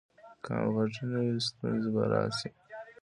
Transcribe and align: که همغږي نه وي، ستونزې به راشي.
که 0.43 0.49
همغږي 0.59 1.03
نه 1.11 1.19
وي، 1.25 1.37
ستونزې 1.47 1.89
به 1.95 2.03
راشي. 2.11 2.49